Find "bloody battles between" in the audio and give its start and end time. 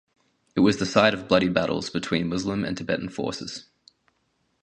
1.27-2.27